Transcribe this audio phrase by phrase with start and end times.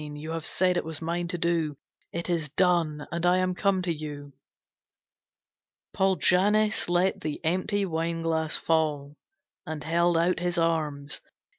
[0.01, 1.77] You have said it was mine to do.
[2.11, 4.33] It is done, and I am come to you!"
[5.93, 9.15] Paul Jannes let the empty wine glass fall,
[9.67, 11.21] And held out his arms.